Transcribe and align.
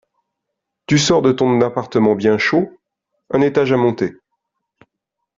Tu 0.87 0.97
sors 0.97 1.21
de 1.21 1.31
ton 1.31 1.61
appartement 1.61 2.15
bien 2.15 2.39
chaud… 2.39 2.75
un 3.29 3.41
étage 3.41 3.71
à 3.71 3.77
monter… 3.77 4.15